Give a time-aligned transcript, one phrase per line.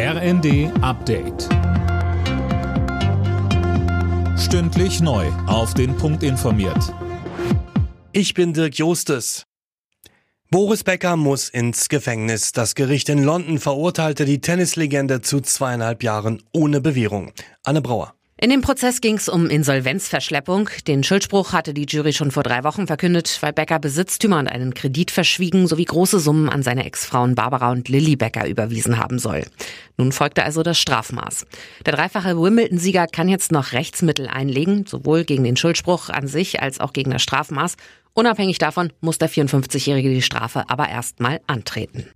[0.00, 1.48] RND Update.
[4.38, 5.26] Stündlich neu.
[5.48, 6.94] Auf den Punkt informiert.
[8.12, 9.46] Ich bin Dirk Jostes.
[10.52, 12.52] Boris Becker muss ins Gefängnis.
[12.52, 17.32] Das Gericht in London verurteilte die Tennislegende zu zweieinhalb Jahren ohne Bewährung.
[17.64, 18.14] Anne Brauer.
[18.40, 20.70] In dem Prozess ging es um Insolvenzverschleppung.
[20.86, 24.74] Den Schuldspruch hatte die Jury schon vor drei Wochen verkündet, weil Becker Besitztümer und einen
[24.74, 29.42] Kredit verschwiegen sowie große Summen an seine Ex-Frauen Barbara und Lilly Becker überwiesen haben soll.
[29.96, 31.46] Nun folgte also das Strafmaß.
[31.84, 36.78] Der dreifache Wimbledon-Sieger kann jetzt noch Rechtsmittel einlegen, sowohl gegen den Schuldspruch an sich als
[36.78, 37.74] auch gegen das Strafmaß.
[38.14, 42.06] Unabhängig davon muss der 54-Jährige die Strafe aber erstmal antreten.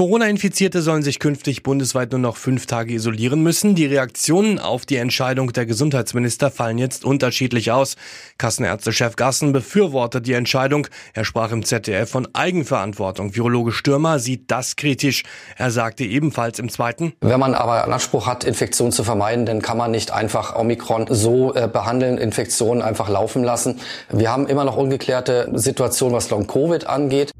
[0.00, 3.74] Corona-Infizierte sollen sich künftig bundesweit nur noch fünf Tage isolieren müssen.
[3.74, 7.96] Die Reaktionen auf die Entscheidung der Gesundheitsminister fallen jetzt unterschiedlich aus.
[8.38, 10.86] Kassenärztechef Gassen befürwortet die Entscheidung.
[11.12, 13.36] Er sprach im ZDF von Eigenverantwortung.
[13.36, 15.22] Virologe Stürmer sieht das kritisch.
[15.58, 17.12] Er sagte ebenfalls im zweiten.
[17.20, 21.08] Wenn man aber einen Anspruch hat, Infektionen zu vermeiden, dann kann man nicht einfach Omikron
[21.10, 23.80] so äh, behandeln, Infektionen einfach laufen lassen.
[24.08, 27.32] Wir haben immer noch ungeklärte Situationen, was Long-Covid angeht.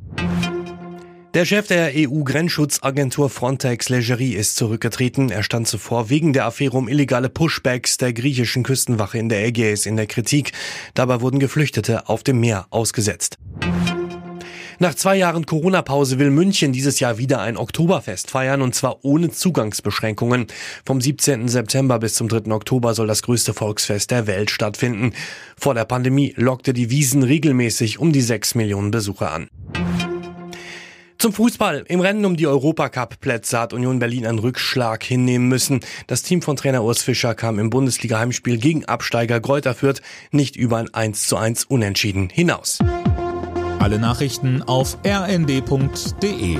[1.32, 5.30] Der Chef der EU-Grenzschutzagentur Frontex Legerie ist zurückgetreten.
[5.30, 9.86] Er stand zuvor wegen der Affäre um illegale Pushbacks der griechischen Küstenwache in der Ägäis
[9.86, 10.50] in der Kritik.
[10.94, 13.38] Dabei wurden Geflüchtete auf dem Meer ausgesetzt.
[14.80, 19.30] Nach zwei Jahren Corona-Pause will München dieses Jahr wieder ein Oktoberfest feiern und zwar ohne
[19.30, 20.48] Zugangsbeschränkungen.
[20.84, 21.46] Vom 17.
[21.46, 22.50] September bis zum 3.
[22.50, 25.12] Oktober soll das größte Volksfest der Welt stattfinden.
[25.56, 29.48] Vor der Pandemie lockte die Wiesen regelmäßig um die 6 Millionen Besucher an.
[31.20, 31.84] Zum Fußball.
[31.86, 35.80] Im Rennen um die Europacup-Plätze hat Union Berlin einen Rückschlag hinnehmen müssen.
[36.06, 40.78] Das Team von Trainer Urs Fischer kam im Bundesliga-Heimspiel gegen Absteiger Gräuter Fürth nicht über
[40.78, 42.78] ein 1 zu 1 Unentschieden hinaus.
[43.80, 46.58] Alle Nachrichten auf rnd.de